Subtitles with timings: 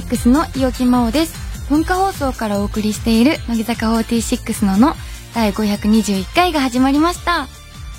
[0.00, 1.68] 46の伊沖真央です。
[1.68, 4.94] 文化放送からお送りしている乃木坂46のの
[5.34, 7.48] 第521回が始まりました。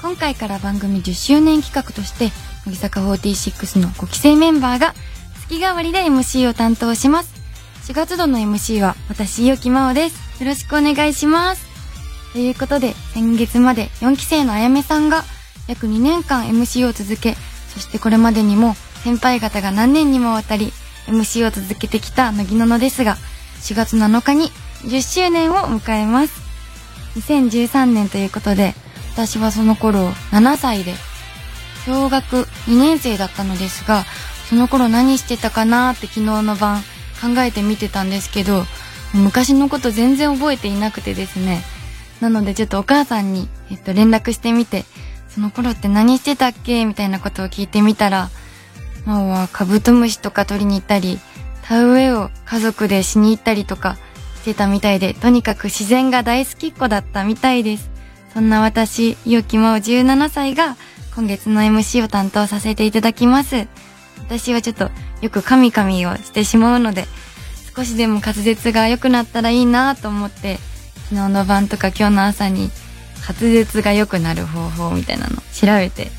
[0.02, 2.32] 今回から番組10周年企画として
[2.66, 4.94] 乃木坂46の5期生メンバーが
[5.50, 7.34] 月替わりで MC を担当します。
[7.92, 10.42] 4月度の MC は私伊沖真央です。
[10.42, 11.68] よろしくお願いします。
[12.32, 15.26] ということで先月まで4期生のあやめさんが
[15.68, 17.36] 約2年間 MC を続け
[17.74, 20.72] そしてこれまでにも先輩方が何年にもわたり
[21.10, 23.16] MC を続けてきた乃木ののですが
[23.62, 24.52] 4月7日に
[24.84, 26.42] 10周年を迎えます。
[27.16, 28.74] 2013年ということで
[29.14, 30.94] 私はその頃7歳で
[31.86, 34.06] 小学2年生だったのですが
[34.48, 36.82] その頃何してたかなって昨日の晩
[37.22, 38.64] 考えてみてたんですけど
[39.14, 41.62] 昔のこと全然覚えていなくてですね。
[42.22, 44.86] なのでちょっとお母さんに、えっと、連絡してみて
[45.30, 46.86] その頃って何してたっけ？
[46.86, 48.30] みたいなことを聞いてみたら
[49.06, 51.20] 真央はカブトムシとか取りに行ったり
[51.64, 53.98] 田植えを家族でしに行ったりとか
[54.42, 57.90] してたみたいでとにかく自然が大好きっ子だったみたいです。
[58.34, 60.78] そんな私伊予木真央17歳が
[61.16, 63.68] 今月の MC を担当させていただきます。
[64.18, 64.90] 私はちょっと
[65.22, 67.06] よくカミカミをしてしまうので
[67.76, 70.58] 少しでも滑舌が良くなったらいいなと思って
[71.10, 72.70] 昨日の晩とか今日の朝に
[73.28, 76.12] 滑舌が良くなる方法みたいなの調べて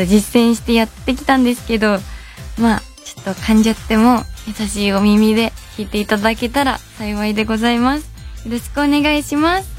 [0.00, 1.98] と実践してやってきたんですけど
[2.58, 8.10] まあちょっと噛んじゃっても優しいお耳で聞いていただけたら幸いでございます。
[8.44, 9.70] よろしくお願いします。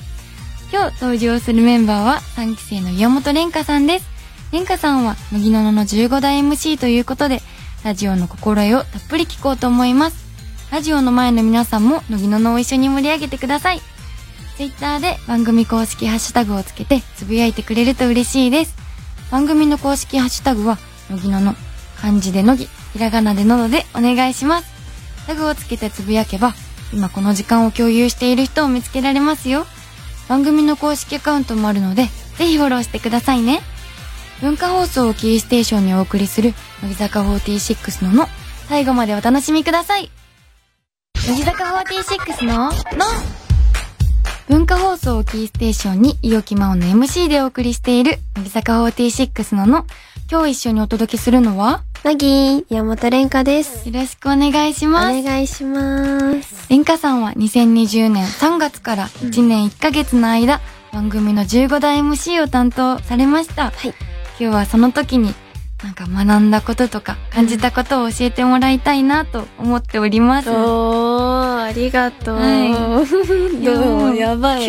[0.71, 4.07] 今日登場するメンバーは3期生の岩本蓮香さんです。
[4.51, 7.41] 蓮香さんは乃木ののの15代 MC ということで
[7.83, 10.25] ラジオの心得をたっぷり聞こうと思います。
[10.71, 13.81] ラジオの前の皆さんも乃木ののを一緒に盛り上げてください。
[14.57, 18.90] Twitter で番組公式ハッシュタグをつけてつぶやいてくれると嬉しいです。
[19.31, 20.77] 番組の公式ハッシュタグは
[21.09, 21.55] 乃木のの
[21.99, 24.69] 漢字で乃木ひらがなでののでお願いします。
[25.25, 26.53] タグをつけてつぶやけば
[26.93, 29.65] 今この時間を共有している人を見つけられますよ。
[30.27, 33.61] 番組の公式アカウントもあるのでぜひフォローしてくださいね。
[34.41, 38.27] 文化放送をキーステーションにお送りする乃木坂46のの
[38.67, 40.09] 最後までお楽しみください。
[41.15, 42.71] 乃木坂46のの
[44.51, 49.85] 文化放送をキーステーションに伊予木真央の MC でお送りしている乃木坂46のの
[50.29, 51.83] 今日一緒にお届けするのは？
[52.03, 53.87] なぎ山本蓮香です。
[53.87, 56.63] よろしくお願いしますお願いします。
[56.63, 60.59] 蓮香さんは2020年3月から1年1ヶ月の間、
[60.91, 63.71] 番組の15代 MC を担当されました。
[63.71, 63.93] はい。
[64.37, 65.33] 今日はその時に
[65.81, 70.49] なんか学んだこととか感じたことを教えてもらいたいなと思っております。
[70.51, 70.55] おー、
[71.71, 72.35] ありがとう。
[72.37, 73.05] は
[73.63, 74.67] どうやばい。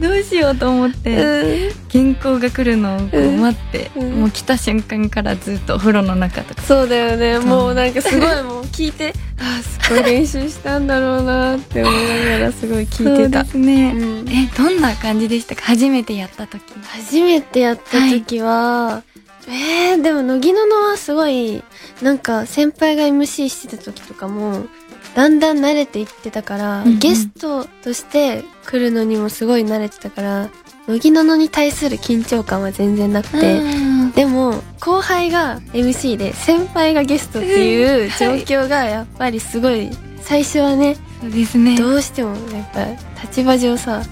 [0.00, 6.62] どうしようと思って、うん原稿が来るのを待って、うんもう来た瞬間からずっとお風呂の中とか。
[6.62, 7.38] そうだよね。
[7.40, 13.44] もうなんかすごいもう聞いて、 あーすごい練習したんだろうなって思いながらすごい聞いてた。
[13.44, 13.92] そうですね。
[13.96, 15.62] うんえ、どんな感じでしたか？
[15.62, 16.62] 初めてやった時。
[16.86, 19.02] 初めてやった時は、
[19.48, 21.62] えー、でも乃木ののはすごい、
[22.02, 24.66] なんか先輩が MC してた時とかも、
[25.14, 30.50] だんだん慣れていってたから、うんうんゲストとして来るのにもすごい慣れてたから、
[30.86, 41.76] 乃木ののに対する緊張感は全然なくて、うんでも後輩が MC で先輩がゲストっていう状況がやっぱりすごい最初はねそうですね。
[41.78, 42.86] どうしてもやっぱ
[43.22, 44.02] 立場上さ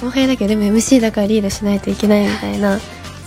[0.00, 2.80] 後輩だけどでも MC だからリードしないといけないみたいな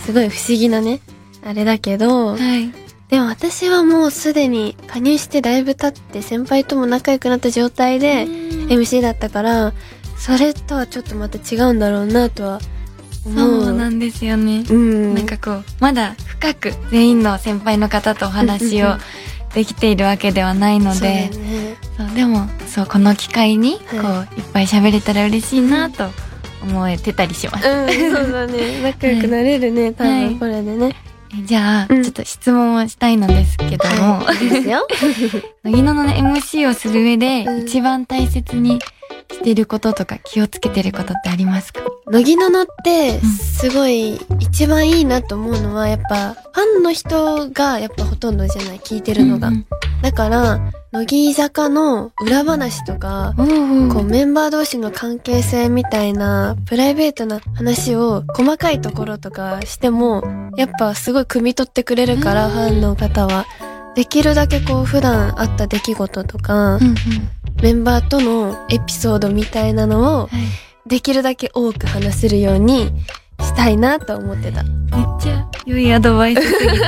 [0.04, 1.00] すごい不思議なね
[1.46, 2.72] あれだけどはい。
[3.08, 9.72] でも私はもうすでに加入してだいぶ経って先輩とも仲良くなった状態で MC だったから
[10.18, 12.58] それとはちょっとまた違うんだろうなとは
[13.24, 14.64] 思うそうなんですよね。
[14.68, 18.96] うんなんかこう、まだ深く全員の先輩の方とお話を
[19.54, 21.30] できているわけではないのそうだで
[21.96, 26.10] そうでも、そう、この機会に、こう、はいいっぱい喋れたら嬉しいなと
[26.62, 27.68] 思えてたりします。
[27.68, 28.82] うん、そうだね。
[28.82, 30.94] 仲良くなれるね、多 はい分これでね。
[30.94, 32.02] えじゃあ、うん。
[32.02, 34.86] ちょっと質問をしたいのですけども、はい、ですよ。
[35.64, 37.66] 乃木のの MC をする上で、うん。
[37.66, 38.78] 一番大切に
[39.30, 41.80] してることとか気をつけてることってありますか？
[42.08, 49.48] 乃木ののって、すごい、一番いいなと思うのは、やっぱ、ファンの人が、やっぱほとんどじゃない、聞いてるのが。
[49.48, 49.66] うん
[50.02, 50.60] だから、
[50.92, 53.88] 乃木坂の裏話とか、うん。
[53.88, 60.22] こうメンバー同士の関係性みたいなプライベートな話を細かいところとかしても
[60.56, 62.52] やっぱすごい汲み取ってくれるからうん。
[62.52, 63.46] ファンの方は。
[63.96, 66.96] できるだけこう普段あった出来事とかうんうん
[67.62, 70.30] メンバーとのエピソードみたいなのをはい
[70.86, 72.90] できるだけ多く話せるように
[73.40, 74.62] したいなと思ってた。
[74.62, 74.72] めっ
[75.20, 76.78] ちゃ良いアドバイスすぎて。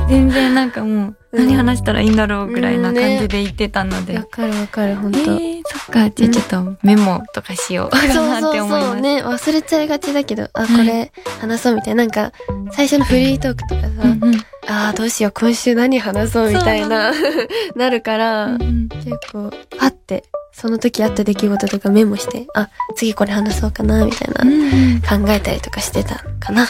[0.08, 4.16] 全然なんかもう、うん何話したらいいんだろうぐらいなうんね感じで言ってたので。
[4.16, 5.18] わかるわかる、ほんと。
[5.20, 6.10] えー、そっか。
[6.10, 7.90] じゃあちょっとメモとかしよう。
[7.90, 8.68] か そうなってそう。
[8.68, 10.66] そうね、忘れちゃいがちだけど、あ、い。
[10.68, 12.04] これ話そうみたいな。
[12.04, 12.32] なんか、
[12.72, 14.36] 最初のフリートークとかさ、うんうん。
[14.68, 17.12] ああ、どうしよう、今週何話そうみたいな、
[17.76, 18.88] なるから、うんうん。
[18.88, 26.66] 結構、パって、その時あった出来事とかメモして、あ、次これ話そうかな、みたいな、うん考えたりとかしてたかな。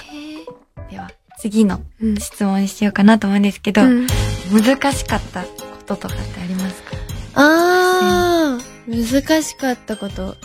[0.91, 1.11] では、
[1.41, 2.17] 次のうん。
[2.17, 4.07] 質問しようかなと思うんですけど、うん。
[4.53, 5.49] 難しかったこ
[5.87, 6.91] ととかってありますか？
[7.35, 10.37] あー、難しかったこと。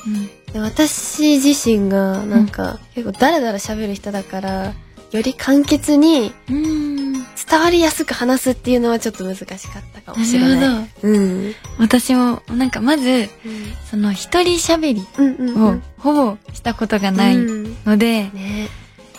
[0.53, 4.73] で私自身が、なんか、結構ダラダラ喋る人だから、
[5.11, 7.13] より簡潔にうん。
[7.47, 9.57] 伝わりやすく話すっていうのはちょっと難しかっ
[9.93, 10.59] たかもしれない。
[10.59, 11.07] なるほど。
[11.09, 11.55] うん。
[11.77, 13.29] 私も、なんかまず、
[13.89, 15.83] その一人喋りうんうんうをん。
[15.97, 18.69] ほぼしたことがないうんので、ね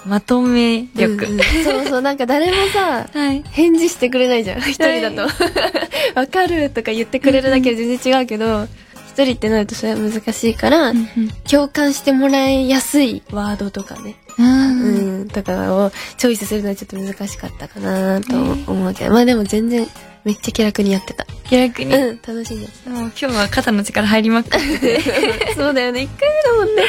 [0.06, 1.14] まとめ力。
[1.14, 3.42] うんうんそうそう、なんか誰もさ、はい。
[3.50, 5.22] 返事してくれないじゃん、一人だと。
[6.18, 8.66] わかるとか言ってくれるだけで全然違うけど、
[9.16, 11.06] 一人ってなるとそれは難しいから、うん
[11.50, 15.20] 共感してもらいやすいワードとかね、うん。
[15.20, 19.86] うん、とかをチョイスするのはちょっと難しかったかなと思うけど、まあでも全然
[20.24, 21.24] めっちゃ気楽にやってた。
[21.50, 25.00] 逆に、うん、楽しんでもう今日は肩の力入りまくって。
[25.54, 26.82] そうだよね、一回目だもんね。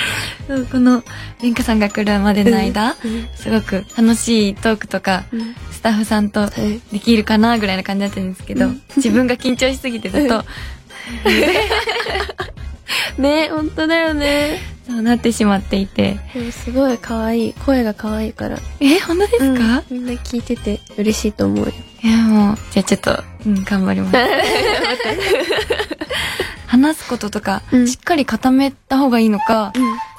[0.47, 1.03] そうこの、
[1.41, 3.27] レンカさんが来るまでの間、うん。
[3.35, 5.56] すごく楽しいトークとか、うん。
[5.71, 6.81] スタッフさんとはい。
[6.91, 8.81] できるかなぐらいな感じだったんですけど、うん。
[8.97, 10.44] 自分が緊張しすぎてずっと、
[13.21, 14.59] ね、本当だよね。
[14.87, 16.17] そうなってしまっていて。
[16.33, 17.53] でもすごい可愛い。
[17.53, 18.57] 声が可愛いから。
[18.79, 21.73] え、本当ですか、うんみんな聞いてて嬉しいと思うよ。
[22.03, 24.17] いや、もう、じゃあちょっと、うん、頑張ります。
[26.67, 29.73] 話すこととか、うんしっかり固めた方がいいのか、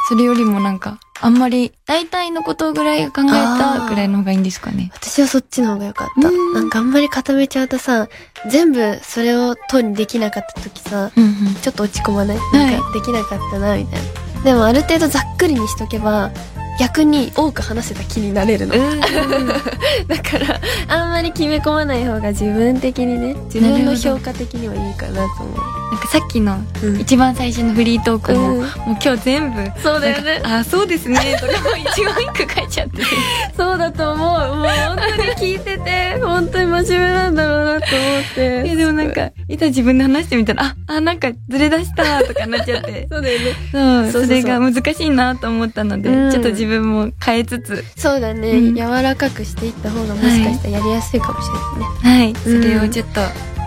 [0.08, 4.90] それよりもなんか、あんまり、大体のことぐらい考えたぐらいの方がいいんですかね。
[4.94, 6.28] 私はそっちの方が良かった。
[6.28, 8.08] うんなんかあんまり固めちゃうとさ、
[8.48, 11.54] 全部それを通りできなかった時さ、うんうん。
[11.60, 14.00] ちょっと落ち込まないなんかできなかったな、みたい
[14.36, 14.42] な。
[14.44, 16.30] でもある程度ざっくりにしとけば、
[16.78, 18.74] 逆に多く話せた気になれるの。
[20.06, 26.58] だから、あんまり決め込まない方が自分的にね、自分の評価的にはいいかなと思なんかさっきの、
[27.00, 28.66] 一番最初のフリートークも、うんもう
[29.02, 33.02] 今日全部、そうだよねあ、そうですね、とかも一言一句書いちゃって。
[33.56, 34.56] そうだと思う。
[34.56, 38.66] もう本当に聞いてて、 本当に真面目なんだろうなと思って。
[38.66, 43.08] いやでもなんか、いざ自分で話してみたら、あ、あ、なんかずれ出したとかなっちゃって。
[43.10, 44.10] そうだよね。
[44.12, 52.34] そうそれが難しいなと思ったので、うんちょっと自分も変えつつ、そうだね、うん柔らかくしていった方がもしかしたらやりやすいかもしれないね。
[52.34, 53.20] はい、それをちょっと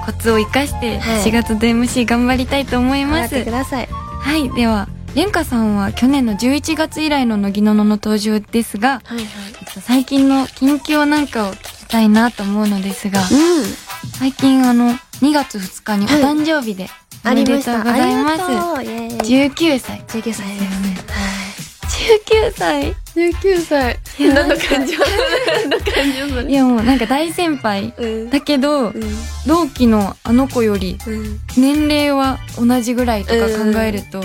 [0.06, 3.34] コツを生かして、はい4月の MC 頑張りたいと思います。
[3.34, 3.88] 頑張ってください。
[3.88, 9.26] はい、では、レンカさんは去年の11月以来の乃木ののの登場ですが、はいはい。
[9.82, 13.28] 最近の近況なんかを聞きたいなと思うのですが、うん。
[14.18, 16.88] 最近あの、2月2日におはい誕生日で、
[17.26, 17.78] おあめりました。
[17.78, 18.44] でとうございます。
[18.44, 20.02] ありがとうイエーイ19歳。
[20.08, 20.44] 19歳です。
[20.44, 20.48] ね
[21.08, 21.31] はい。
[22.02, 24.00] 19歳19歳。
[24.20, 24.98] 何の感情？
[25.48, 26.50] 何の感情それ？
[26.50, 27.94] いやもうなんか大先輩。
[27.98, 28.30] うん。
[28.30, 28.94] だけど、うん。
[29.46, 31.40] 同期のあの子よりうん。
[31.58, 34.24] 年齢は同じぐらいとか考えると、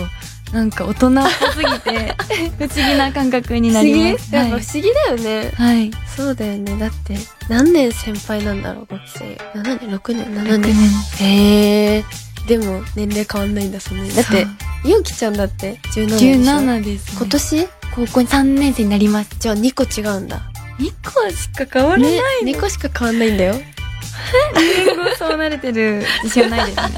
[0.53, 2.15] なんか大人っぽすぎて、
[2.59, 4.35] 不思議な感覚になります。
[4.35, 5.53] やっぱはい不思議だよね。
[5.57, 5.91] はい。
[6.17, 6.77] そうだよね。
[6.79, 7.17] だって、
[7.49, 9.61] 何年先輩なんだろう、5期生。
[9.61, 10.75] 7年 ?6 年 ?7 年
[11.21, 12.05] へえ。
[12.47, 14.15] でも、年齢変わんないんだ、そんなに。
[14.15, 14.47] だって、
[14.85, 17.17] ゆうきちゃんだって17でしょ？17です、ね。
[17.19, 17.69] 今年？
[17.95, 19.31] 高校3年生になります。
[19.39, 20.43] じゃあ2個違うんだ。
[20.79, 23.55] 2個しか変わらないね、2個しか変わんないんだよ。
[24.55, 26.91] 年後そうなれてる自信はないですね。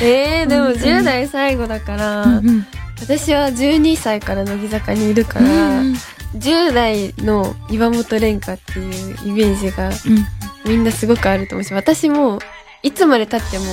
[0.40, 2.66] えー、でも本当に10代最後だから、うん
[3.00, 5.94] 私は12歳から乃木坂にいるから、うん
[6.34, 9.90] 10代の岩本蓮香っていうイメージが
[10.66, 12.38] みんなすごくあると思うし、私も
[12.82, 13.64] いつまで経っても、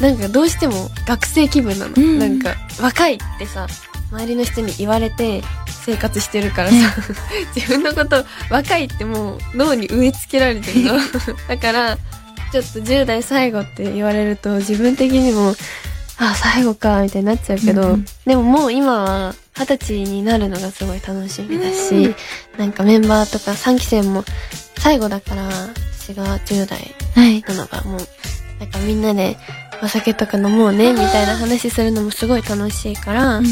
[0.00, 1.94] なんかどうしても学生気分なの。
[1.96, 3.66] うんなんか若いってさ、
[4.12, 5.42] 周りの人に言われて
[5.84, 6.76] 生活してるからさ、
[7.56, 10.94] 自分のこと若いってもう脳に植え付けられてるの。
[11.48, 11.98] だから、
[12.52, 15.56] ちょっと10代最後って言われると自分的にも、
[16.18, 22.14] あ、最後か、みたいになっちゃうけど、うんうんでももう今は二十歳になるのがすごい楽しみだし、うん
[22.58, 24.24] なんかメンバーとか3期生も
[24.78, 25.48] 最後だから、
[25.98, 27.42] 私が10代はい。
[27.42, 28.08] なのがもう、
[28.62, 29.36] なんかみんなで
[29.82, 33.46] お酒とか飲もうね、みたいな話するのもすごい楽しいから、うん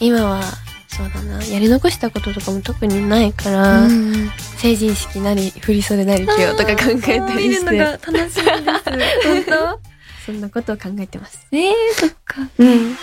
[0.00, 0.42] 今は、
[0.88, 8.40] そうだな、やり残したこととかも特にないから、うん成人式なり、振り袖なり着ようとか考えたりし見るのがて、楽しみです。
[9.26, 9.80] 本当？
[10.26, 11.46] そんなことを考えてます。
[11.50, 12.42] えー、そっか。
[12.58, 12.90] うん。
[12.90, 12.96] 乃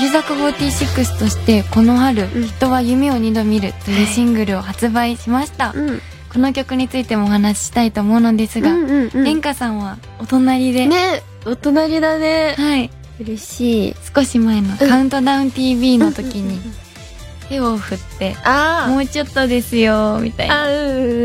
[0.00, 5.72] 木坂46としてこの春、うん人は夢を二度見るというシングルを発売しました。
[5.74, 6.00] うん。
[6.34, 9.54] この曲についてもお話ししたいと思うのですが、うんうんうん。
[9.54, 12.56] さんはお隣で、ねお隣だね。
[12.58, 13.94] はい、嬉しい。
[14.12, 16.58] 少し前のカウントダウン TV の時に
[17.48, 20.66] 手を振って、あもうちょっとですよ、みたいな。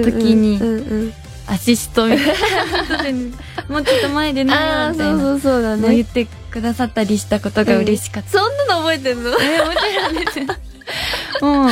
[0.03, 1.13] 時にうんうん。
[1.47, 3.19] アシストみたいな。
[3.67, 5.19] もうちょっと前であなあみたいな。
[5.19, 8.29] そうそうそうだもう言ねってくださったりしたことが嬉しかった。
[8.29, 9.31] そんなの覚えてんの？
[9.31, 10.68] えー、もちろんです。
[11.41, 11.69] もう、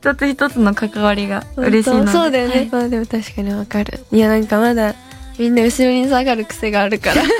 [0.00, 2.12] 一つ一つの関わりが嬉しいので。
[2.12, 2.68] そうだよね、はい。
[2.70, 4.00] まあでも確かにわかる。
[4.12, 4.94] いやなんかまだ
[5.38, 7.22] みんな後ろに下がる癖があるから。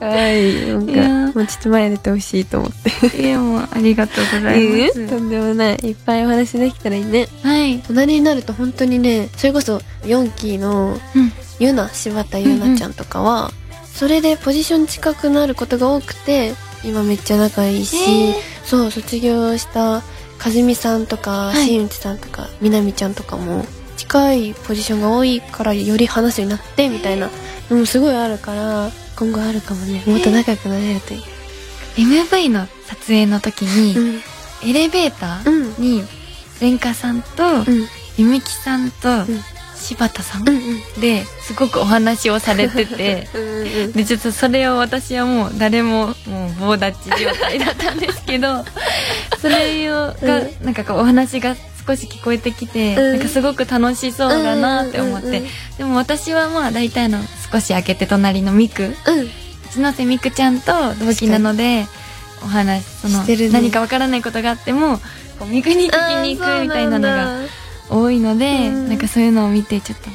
[0.00, 0.66] はい。
[0.66, 0.86] なん
[1.32, 3.22] かもうちょっと前に出てほしいと思って。
[3.22, 5.08] いや、もう、ありがとうございます。
[5.08, 5.74] とんでもない。
[5.82, 7.28] いっぱいお話できたらいいね。
[7.42, 7.78] はい。
[7.86, 11.32] 隣になると本当にねそれこそ4期のうん。
[11.60, 13.52] ゆな柴田ゆなちゃんとかは、
[13.94, 18.34] それでポジション近くなることが多くて今めっちゃ仲いいし、えー。
[18.64, 20.02] そう卒業した
[20.42, 21.66] 和美さんとかはい。
[21.66, 23.64] 新内さんとかみなみちゃんとかも
[23.96, 27.30] 近いポジションが多いからより話すようになってみたいな
[27.70, 31.22] のもすごいあるから今後あるかもねもっと仲良くなれるといい、
[31.96, 34.20] MV の撮影の時に、うん。
[34.68, 35.62] エレベータうん。
[35.72, 36.02] ーに、
[36.60, 37.86] レンカさんと、うん。
[38.16, 39.26] ゆみきさんと、ん
[39.80, 40.48] 柴田さん？
[40.48, 40.58] うんう
[40.98, 41.00] ん。
[41.00, 48.64] で、すごくお話をされてて、 うんうんで、ちょっとそれを私はもう誰ももう棒立ち状態だったんですけど、
[49.40, 51.56] それをが、うなんかこうお話が
[51.86, 53.10] 少し聞こえてきて、うん。
[53.12, 57.18] なんかすごく楽しそうだなって思って、うんうんうんでも私はまあ大体の
[57.50, 59.30] 少し開けて隣のミク、うん。
[59.70, 61.86] 一ノ瀬ミクちゃんと同期なので、
[62.42, 63.48] お話、その、ね。
[63.48, 64.98] 何かわからないことがあっても、
[65.38, 67.38] こうミクに聞きに行くみたいなのが
[67.90, 68.88] 多いので、うん。
[68.88, 70.10] なんかそういうのを見てちょっと、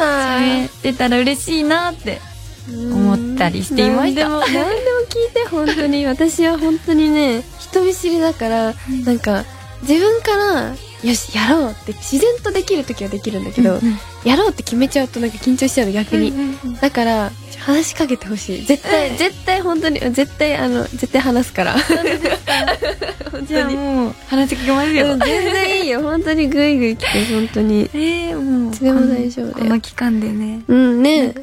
[0.00, 2.20] 喋ってたら嬉しいなって
[2.68, 4.28] 思ったりしていました。
[4.28, 4.70] 何でも何でも
[5.08, 6.06] 聞いて本当に。
[6.06, 9.04] 私は本当にね人見知りだから、うん。
[9.04, 9.44] なんか
[9.82, 16.32] 自分からよしやろうって自然とできる時はできるんだけど、うんやろうって決めちゃうとなんか緊張しちゃうの逆に、
[16.80, 18.64] だから話しかけてほしい。
[18.66, 21.76] 絶対絶対本当に絶対あの絶対話すから
[23.30, 25.12] 本じゃ当にあもう話聞きますよ。
[25.12, 28.72] うん全然いいよ本当にグイグイ来て本当にえー、もう。
[28.72, 30.62] いつでも大丈夫だよこの期間でね。
[30.68, 31.34] うんね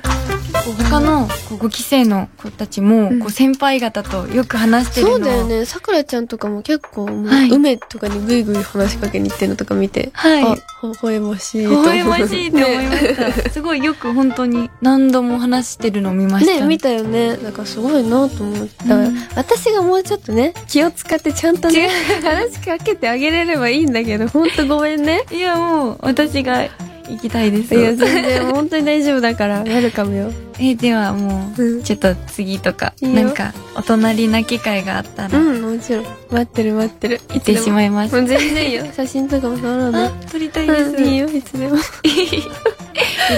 [0.67, 3.19] こう他のこう5期生の子たちも、うん。
[3.19, 5.13] こう先輩方とよく話してるの。
[5.13, 5.65] そうだよね。
[5.65, 7.49] さくらちゃんとかも結構もう、はい。
[7.49, 10.43] 梅とかにグイグイ話しかけに行ってるのとか見て、はい。
[10.43, 11.83] あ微笑ましいと思う。
[11.83, 13.49] 微笑ましいって思いました。
[13.49, 16.59] すごいよく本当に何度も話してるのを見ました。
[16.59, 17.37] ね見たよね。
[17.37, 19.17] だからすごいなと思った、うん。
[19.35, 21.89] 私がもうちょっとね気を使ってちゃんとね
[22.21, 25.23] 話しかけてあげれればいいんだけどほんとごめんね。
[25.31, 26.67] いやもう私が
[27.09, 27.73] 行きたいです。
[27.75, 38.15] いや全然本当に大丈夫だから ウェルカムよえではもう、うんちょっと次とか、いいよなんかお隣な機会があったら、う行んもちろん待ってる待ってるってしまいます。
[38.15, 40.81] もう全然いいよ 写真とかも撮ろうねあ、撮りたいです。
[40.91, 41.81] うんいいよいつでも よ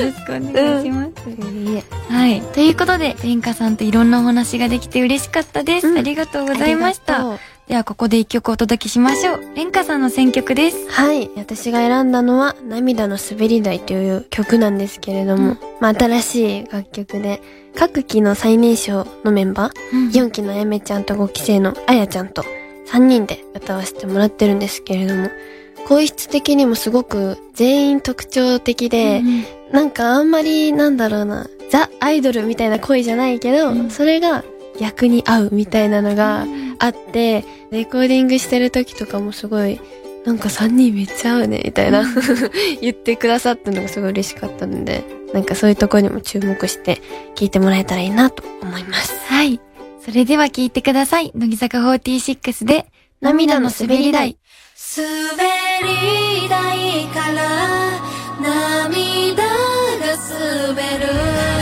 [0.04, 1.30] ろしくお願いします。
[1.52, 1.84] いいえ
[2.14, 2.42] はい。
[2.54, 5.88] ということで、レンカさんといろんなお話ができて嬉しかったです。
[5.88, 7.26] うんありがとうございました。
[7.70, 9.42] では、ここで一曲お届けしましょう。
[9.56, 10.90] レンカさんの選曲です。
[10.90, 11.30] はい。
[11.36, 17.44] 私が選んだのは、涙の滑り台という曲なんですけれども、うんまあ、新しい楽曲で、
[17.76, 22.44] 各期の最年少のメンバー、うん4期のあやめちゃんと5期生のあやちゃんと
[22.88, 25.30] 3人で歌わせてもらってるんですけれども、
[25.88, 34.44] 声質的にもすごく全員特徴的で、うんなんかあんまりなんだろうな、ザ・アイドルみたいな声じゃないけど、うんそれが
[34.80, 36.48] 逆に合うみたいなのが
[36.80, 39.80] あって、レコーディングしてる時とかもすごい、
[40.26, 42.04] なんか3人めっちゃ合うね、みたいな
[42.82, 47.02] 言ってくださったのがすごい嬉しかったので、なんかそういうところにも注目して
[47.36, 49.14] 聞いてもらえたらいいなと思います。
[49.28, 49.60] はい。
[50.04, 51.32] それでは聴いてください。
[51.36, 52.86] 乃木坂46で、
[53.22, 54.38] 涙の滑り台。
[54.98, 55.44] 滑
[55.84, 58.00] り台から
[58.42, 59.54] 涙が
[60.74, 61.59] 滑る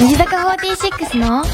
[0.00, 1.44] 乃木坂46の、の、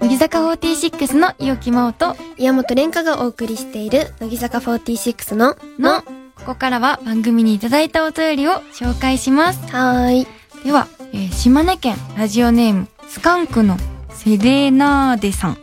[0.00, 9.60] 乃木坂46の伊き真央と、岩本蓮香がお送りしている、乃木坂46の、の、ここからは番組にいただいたお便りを紹介します。
[9.72, 10.26] はーい。
[10.64, 13.76] では、えー島根県ラジオネームスカンクの
[14.10, 15.58] セレナーデさん。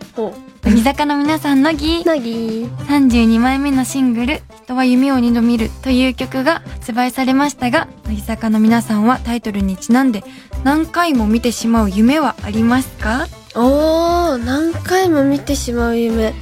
[0.64, 2.06] ほ乃木坂の皆さんのぎう。
[2.06, 10.24] なぎ32枚目のシングル「人は夢を二度見る」という曲が発売されましたが乃木坂の皆さんはタイトルにちなんで
[10.64, 13.28] 何回も見てしまう夢はありますか？
[13.56, 16.28] おー、何回も見てしまう夢。
[16.28, 16.34] あ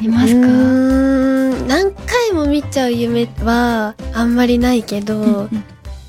[0.00, 0.46] りますか？
[0.46, 5.64] うーん何回回も見ちゃう夢はあんまりないけど、うん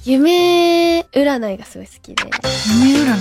[0.08, 2.24] 夢占いがすごい好きで。
[2.80, 3.20] 夢占い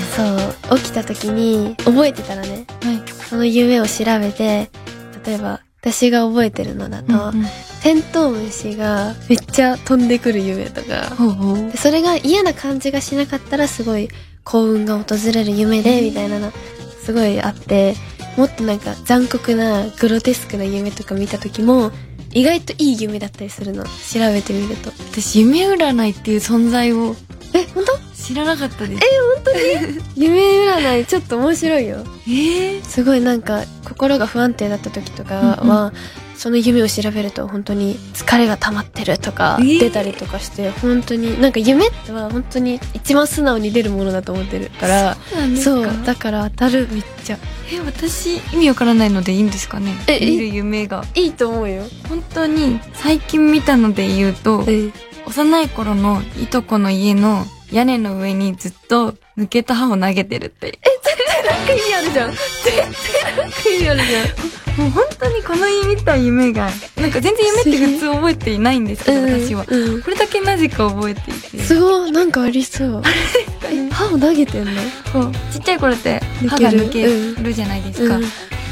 [0.69, 3.03] そう、起きた時に覚えてたらね、はい。
[3.35, 4.71] その夢を調べて、
[5.27, 7.47] 例えば私が覚えてるのだと、うんうん
[7.83, 11.71] テントウムシがめっちゃ飛んでくる夢とか、ほうほう。
[11.71, 14.09] でそれが嫌な感じがしなかったらすごい
[14.43, 16.51] 幸運が訪れる夢で、みたいなの
[17.03, 17.95] すごいあって、
[18.39, 21.91] もっとなんか残酷なグロテスクな夢とか見た時も、
[22.33, 23.85] 意外といい夢だったりするの。
[23.85, 23.91] 調
[24.33, 24.91] べてみると。
[25.13, 27.17] 私、夢占いっていう存在を
[27.53, 28.14] え、本当？
[28.27, 29.03] 知らなかったです。
[30.17, 31.99] 夢占いちょっと面白いよ。
[32.27, 35.93] えー、すごいなんか心が不安定だった時とかは、
[36.37, 39.79] その夢を調べると本当に疲れが溜まってるとかえー？
[39.79, 45.17] 出たりとかして、本当になんか夢っては本当に一番素直に出るものだと思ってるから
[45.63, 47.39] そうだから当たるめっちゃ。
[47.73, 49.97] え、私、意味わからないのでいいんですかね？
[50.07, 51.05] え見る夢が。
[51.15, 54.91] いいと思うよ、本当に、最近見たので言うと、え。
[55.27, 60.79] 幼い頃のいとこの家の屋根の上にずっと抜けた歯を投げてるって。
[61.45, 62.31] なんか意味あるじゃん。
[62.31, 62.41] 絶
[63.21, 64.01] 対なんか意味ある
[64.77, 69.65] じもう本当にこの日見た夢が、なんか全然夢って普通覚えていないんですけゃんど、私は。
[69.69, 70.03] うん。
[70.03, 71.59] これだけなぜか覚えていて。
[71.59, 73.03] すごいなんかありそう。
[73.67, 74.73] え歯を投げてんの？
[75.53, 77.07] ちっちゃい頃って歯が抜け
[77.43, 78.19] るじゃないですか。
[78.19, 78.25] うん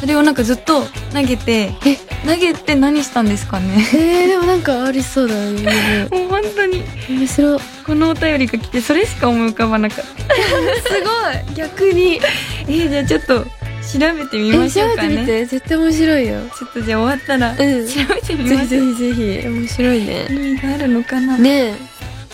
[0.02, 0.82] それをなんかずっと
[1.12, 1.96] 投げて、え？
[2.26, 3.86] 投げて何したんですかね？
[3.94, 6.08] えー、でもなんかありそうだよね。
[6.10, 7.54] もう本当に、面白。
[7.56, 10.34] いこのお便りが来て、それしか思い浮かばなかった。
[10.90, 11.04] す
[11.46, 11.54] ごい。
[11.54, 12.20] 逆に。
[12.66, 15.24] えー、じゃあちょっっと調べてみましょうかね。
[15.24, 16.40] て絶対面白いよ。
[16.58, 17.56] ちょっとじゃあ終わったら、うん。
[17.86, 18.66] 調べてみましょう。
[18.66, 20.26] ぜひぜひ面白いね。
[20.28, 21.76] 意味があるのかな、ね。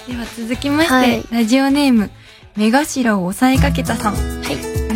[0.08, 1.22] えでは続きまして、はい。
[1.30, 2.10] ラジオネーム、
[2.56, 4.37] 目頭を押さえかけたさん。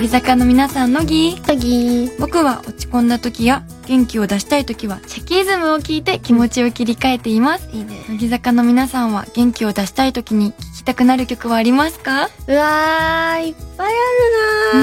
[0.02, 0.08] はい。
[0.08, 7.68] 乃木坂の皆さんのぎアギー僕は落ち込んだ時や元気を出したい時はシャキイズムを聞いて気持ちを切り替えています。
[7.72, 8.02] いいね。
[8.08, 12.28] 乃木坂の皆さんは元気を出したい時に聴きたくなる曲はありますか？
[12.48, 13.94] うわーいっぱい
[14.72, 14.78] ある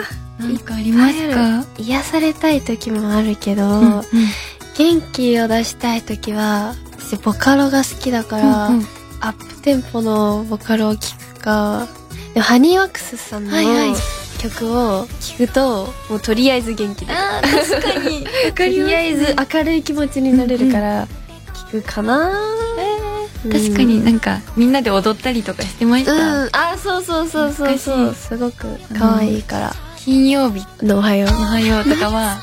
[0.00, 0.24] なー。
[0.40, 1.64] 何かありますか？
[1.78, 4.02] 癒されたい時もあるけど、うんうん。
[4.76, 8.84] 元気を出したい時は私ボカロが好きだから、うんうん。
[9.20, 11.86] アップテンポのボカロを聴くか。
[12.34, 13.94] でもハニーワックスさんのはいはい
[14.50, 17.12] 曲を聴くともうとりあえず元気で。
[17.12, 18.26] あー確かに。
[18.54, 21.06] とりあえず明るい気持ちになれるから
[21.72, 22.30] 聴くかな、
[23.44, 23.50] うん。
[23.50, 26.44] 確かになんかみんなで踊ったりとかしてましうた。
[26.44, 26.48] ん。
[26.52, 28.66] あそうそうそうそう懐そうすごく
[28.98, 31.30] 可愛いから、金曜日のおはよう。
[31.30, 32.38] おはようとかは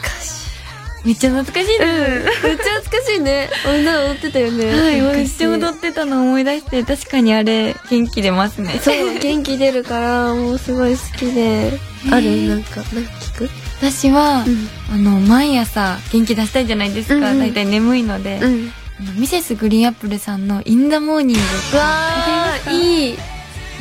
[1.03, 2.45] めっちゃ懐かしいです。
[2.45, 3.49] めっちゃ懐かしいね。
[3.65, 4.65] みんな踊ってたよね。
[4.65, 8.79] はい、めっ昔ちゃ踊ってたの思い出して、確かにあれ、元気出ますね。
[8.83, 12.47] そう元気出るからもうすごい好きである？
[12.47, 13.49] なんか何聞く？
[13.79, 14.69] 私は、うん。
[14.93, 17.15] あの、毎朝元気出したいじゃないですか。
[17.15, 17.39] うんうん。
[17.39, 18.71] だいたい眠いので、うん。
[18.99, 19.55] あの Mrs.
[19.55, 21.41] GREEN APPLE さんの In the Morning。
[21.73, 23.17] うわーいい。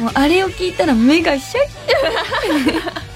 [0.01, 3.11] もうあれを聞いたら目がシャッ。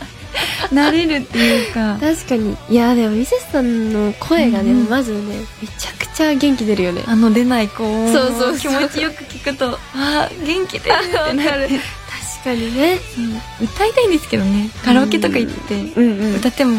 [0.75, 2.57] なれるっていうか、 確かに。
[2.69, 5.19] いやでもミセスさんの声がね、うんうんまずね
[5.63, 7.03] めちゃくちゃ元気出るよね。
[7.07, 8.73] あの出ない子をそうそうそう。
[8.73, 11.69] 気持ちよく聞くと、あー元気出るってなる。
[12.45, 12.99] 確かにね。
[12.99, 14.69] そう歌いたいんですけどね。
[14.85, 16.79] カラオケとか行って、うんう歌っても、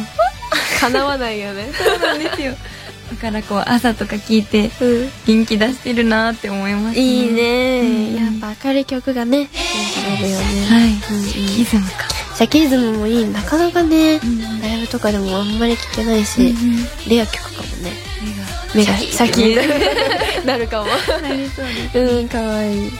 [0.79, 1.71] 叶わないよね。
[1.73, 2.53] そうなんですよ。
[3.11, 5.11] だからこう朝とか聞いてうん。
[5.25, 8.15] 元気出してるなーって思います、いいね、うん。
[8.15, 10.83] やっぱ明るい曲がね元気出るよね、はい。
[10.83, 11.25] うんうん。
[11.55, 12.07] キズムか。
[12.35, 13.25] シャキリズムもいい。
[13.25, 16.55] なかなかねうんライブとかでもあんまり聴けないし、
[17.07, 17.91] レア曲かもね。
[18.75, 18.97] 目が。
[18.97, 20.89] シャキーなるかも。
[21.23, 21.97] 入りそうです。
[21.97, 22.91] うんかわいい。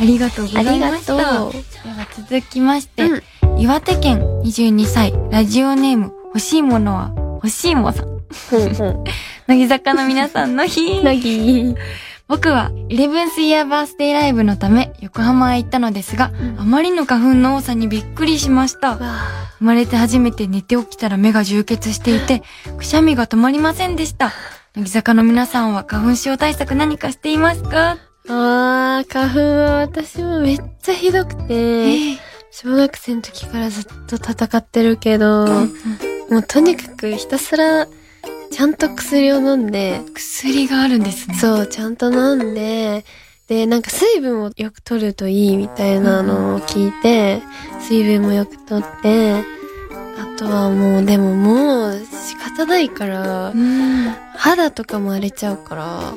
[0.00, 1.14] ありがとうございました。
[1.14, 1.58] ありがとうで
[1.90, 3.22] は続きまして、うん
[3.58, 7.10] 岩手県22歳、ラジオネーム、欲しいものは、
[7.42, 8.06] 欲しいもさん。
[9.48, 11.02] 乃木坂の皆さんの日。
[11.02, 11.74] なぎ
[12.28, 18.90] 僕は、11th イヤーバースデーライブのため、横浜へ行ったのですが、んあまりの花粉の多さにびっくりしました。
[18.90, 18.98] わ
[19.58, 22.44] 生まれて初めて寝て起きたら目が充血していて、
[22.78, 24.32] くしゃみが止まりませんでした。
[24.76, 27.96] 乃木坂の皆さんは花粉症対策何かしていますか？
[28.30, 32.18] あー花粉は私もめっちゃひどくて、ええ
[32.50, 35.46] 小学生の時からずっと戦ってるけど、
[36.28, 37.86] もうとにかくひたすら
[38.50, 41.36] ちゃんと薬を飲んで、薬があるんですね。
[41.36, 43.04] そう、ちゃんと飲んで、
[43.46, 47.40] で、なんか水分をよく取るといいみたいなのを聞いて、
[47.80, 49.42] 水分もよく取って、あ
[50.36, 54.10] とはもう、でももう仕方ないからう、ん。
[54.36, 56.14] 肌とかも荒れちゃうから、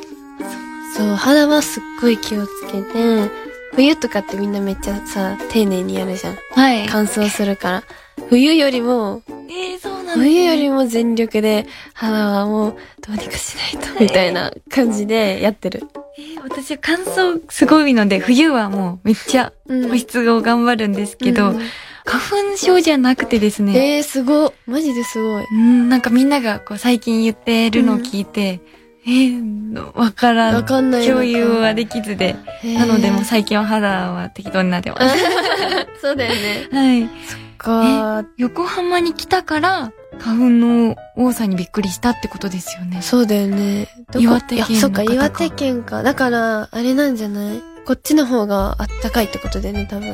[0.95, 3.29] そう、肌はすっごい気をつけて、
[3.73, 6.37] 冬とかってみんなめっちゃさ、丁寧にやるじゃん。
[6.51, 6.87] はい。
[6.89, 7.83] 乾燥するから。
[8.29, 15.83] 冬よりも、えー、そうなんです冬よりも全力で、肌はもうどうにかしないと、みたいな感じでやってる。
[16.17, 21.59] えー私は乾燥すごいので、冬はもうめっちゃうん保湿を頑張るんですけど、うん
[22.03, 24.51] 花粉症じゃなくてですね、えー、すごい。
[24.65, 25.45] マジですごい。
[25.51, 28.59] うん、なんかみんながこう最近言ってるのを聞いて、
[29.05, 30.55] えー、わからん。
[30.55, 32.35] わかんない共有はできずで。
[32.63, 35.15] なのでもうさ、最近は肌は適当になってます。
[36.01, 36.67] そうだよね。
[36.71, 37.09] はい。
[37.57, 43.01] か横浜に来たから、花粉の多さにびっくりしたってことですよね。
[43.01, 43.87] そうだよね。
[44.17, 46.03] 岩手県かいやそっか、岩手県か。
[46.03, 47.61] だから、あれなんじゃない？
[47.85, 50.13] こっちの方があったかいってことだよね、多分。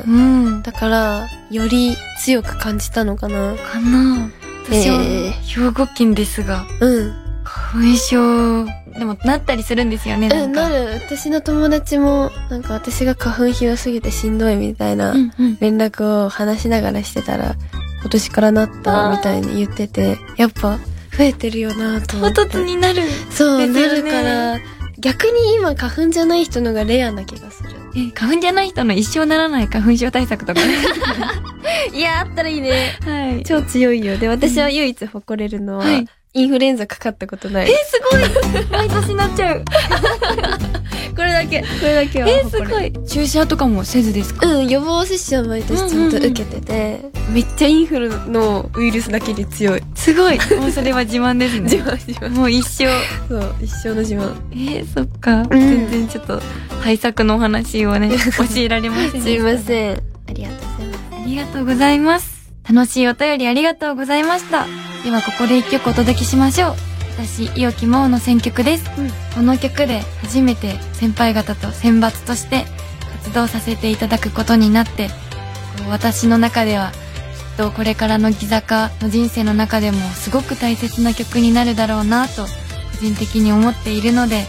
[0.58, 0.62] ん。
[0.62, 3.54] だから、より強く感じたのかな。
[3.56, 4.30] かな
[4.66, 7.12] 私はえ兵庫県ですが、うん。
[7.70, 8.64] 花粉症、
[8.98, 10.52] でもなったりするんですよね、なうん。
[10.52, 11.00] なる。
[11.06, 15.14] 私の友達も、なんか私が花粉ひどすぎてしんどいみたいな。
[15.60, 17.56] 連絡を話しながらしてたら、
[18.00, 22.56] 今年からなったみたいに言ってて、やっぱ増えてるよなと思唐って。
[22.56, 23.02] 突になる。
[23.30, 24.58] そう、なるから、
[24.98, 27.70] 逆に今花粉じゃない人のがレアな気がする。
[27.94, 30.60] え、花粉じゃない人の一生ならない花粉症対策とか？
[30.64, 30.74] ね。
[31.92, 32.96] いや、あったらいいね。
[33.04, 33.42] はい。
[33.44, 34.16] 超強いよ。
[34.16, 36.06] で、私は唯一誇れるのは、はい
[36.38, 37.70] インフルエンザかかったことない。
[37.70, 39.64] え、すごい毎年なっちゃう。
[41.16, 42.44] これだけ、これだけはえ。
[42.48, 42.92] すごい。
[43.08, 44.46] 注射とかもせずですか？
[44.46, 49.82] うん、予防接種は毎年ちゃんと受けてて、めっちゃインフルのウイルスだけで強い。
[49.96, 50.38] すごい。
[50.60, 51.62] もうそれは自慢ですね。
[51.62, 52.30] 自慢自慢。
[52.30, 52.86] もう一生。
[53.28, 54.32] そう、一生の自慢。
[54.52, 55.42] えー、そっか。
[55.42, 56.40] ん全然ちょっと
[56.84, 59.22] 対策のお話をね、 教えられませんでした。
[59.24, 59.92] すいません。
[60.28, 61.14] ありがとうございます。
[61.16, 62.37] ありがとうございます。
[62.68, 64.66] 楽しいお便りありがとうございました。
[65.02, 66.74] ではここで一曲お届けしましょう。
[67.16, 68.90] 私、伊予木真央の選曲です。
[68.98, 72.64] うんこの曲で初めて先輩方と選抜として
[73.22, 75.14] 活動させていただくことになって、こ
[75.86, 76.94] う私の中ではき
[77.54, 82.48] っとこれからのギ坂の人生の中でもすごく大切な曲になるだろうなと個
[83.00, 84.44] 人的に思っているので、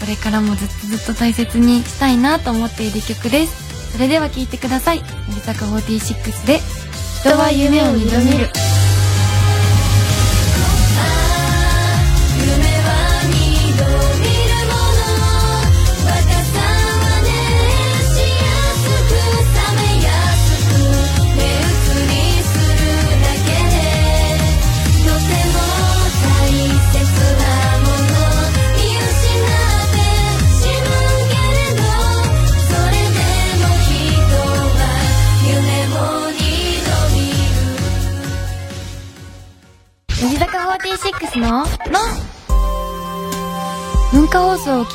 [0.00, 3.92] これからもずっとずっと大切にしたいなと思っている曲です。
[3.92, 5.00] それでは聴いてください。
[5.00, 6.60] 乃木坂46で、
[7.20, 8.67] 人は夢を挑める。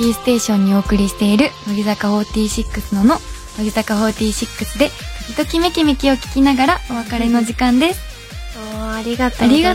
[0.04, 3.16] キーステーションにお送りしている乃木坂46のの、
[3.58, 4.90] 乃木坂46で、
[5.38, 8.02] 時々めきめきを聞きながらお別れの時間です。
[8.86, 9.70] ありがとうござ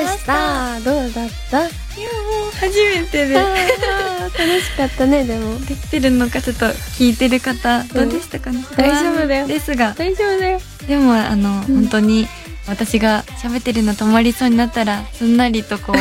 [0.00, 0.80] いましたた。
[0.80, 1.60] どうだった？
[1.60, 5.58] いや、もう初めてあー楽しかったね、でも。
[5.60, 10.60] できてるのかちょっと聞いてる方、どうでしたかね、大丈夫だよですが、大丈夫だよ。
[10.88, 12.26] でもあの、本当に
[12.70, 15.92] 私が喋ってるの止まりそうになったらすんなりとこ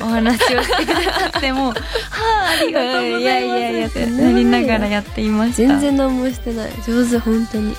[0.00, 6.70] うお話をしてくださってもはあありがとうございますいやいやいやってなりながらやっていました全然何もしてない。
[6.86, 7.74] 上手、本当に。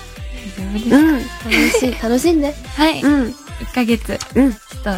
[0.57, 1.13] 大丈夫ですうん。
[1.17, 2.03] 楽しい。
[2.03, 2.53] 楽しんで。
[2.75, 3.23] はい、うん。
[3.27, 4.51] 1ヶ月うん。
[4.53, 4.89] ちょっと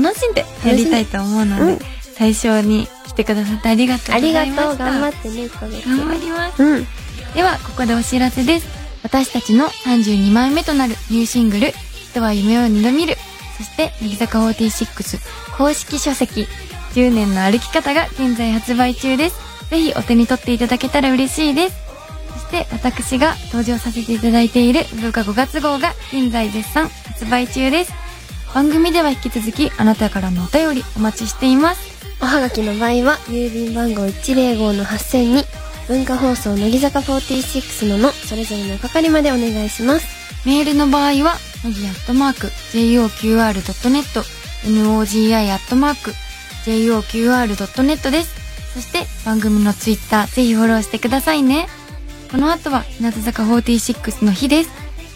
[0.00, 1.78] 楽しんでやりたいと思うので、うん
[2.14, 4.54] 最初に来てくださってありがとうあごりがとう。
[4.54, 5.88] ざいました頑張ってね、1ヶ月。
[5.88, 6.86] 頑張りますうん。
[7.34, 8.66] ではここでお知らせです
[9.02, 11.72] 私たちの32枚目となるニューシングル
[12.12, 13.16] 「人は夢を二度見る」
[13.56, 16.46] そして乃木坂46公式書籍
[16.94, 19.36] 「10年の歩き方」が現在発売中です。
[19.70, 21.76] ぜひお手に取っていただけたら嬉しいです。
[22.34, 27.92] そして私が登場させていただいている文化5月号が現在絶賛発売中です。
[28.54, 31.92] 番組では引き続きあなたからのお便りお待ちしています。
[32.22, 35.44] おはがきの場合は、郵便番号105の8000に、
[35.88, 40.06] 文化放送乃木坂46のの、それぞれの係までお願いします。
[40.44, 44.22] メールの場合は、乃木アットマーク、JOQR.net、
[44.64, 46.12] NOGI アットマーク、
[46.64, 48.74] JOQR.net です。
[48.74, 51.68] そして、番組のツイッター、ぜひフォローしてくださいね。
[52.30, 54.70] この後は、日向坂46の日です。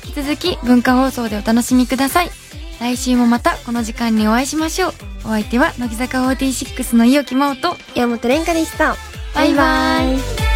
[0.05, 2.31] 引き続き、文化放送でお楽しみください。
[2.79, 4.93] 来週もまた、この時間にお会いしましょう。
[5.25, 8.97] お相手は、乃木坂46の伊予木真央と、山本蓮香でした。
[9.35, 10.56] バイバイで